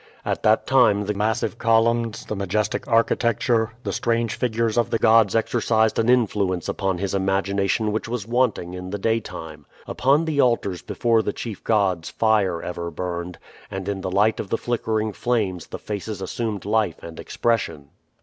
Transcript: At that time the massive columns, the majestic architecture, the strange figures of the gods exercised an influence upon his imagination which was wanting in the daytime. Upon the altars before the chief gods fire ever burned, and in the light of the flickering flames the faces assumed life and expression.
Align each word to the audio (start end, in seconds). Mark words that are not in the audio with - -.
At 0.25 0.41
that 0.41 0.65
time 0.65 1.05
the 1.05 1.13
massive 1.13 1.59
columns, 1.59 2.25
the 2.25 2.35
majestic 2.35 2.87
architecture, 2.87 3.73
the 3.83 3.93
strange 3.93 4.33
figures 4.33 4.75
of 4.75 4.89
the 4.89 4.97
gods 4.97 5.35
exercised 5.35 5.99
an 5.99 6.09
influence 6.09 6.67
upon 6.67 6.97
his 6.97 7.13
imagination 7.13 7.91
which 7.91 8.07
was 8.09 8.25
wanting 8.27 8.73
in 8.73 8.89
the 8.89 8.97
daytime. 8.97 9.67
Upon 9.85 10.25
the 10.25 10.41
altars 10.41 10.81
before 10.81 11.21
the 11.21 11.33
chief 11.33 11.63
gods 11.63 12.09
fire 12.09 12.63
ever 12.63 12.89
burned, 12.89 13.37
and 13.69 13.87
in 13.87 14.01
the 14.01 14.09
light 14.09 14.39
of 14.39 14.49
the 14.49 14.57
flickering 14.57 15.13
flames 15.13 15.67
the 15.67 15.77
faces 15.77 16.19
assumed 16.19 16.65
life 16.65 16.97
and 17.03 17.19
expression. 17.19 17.89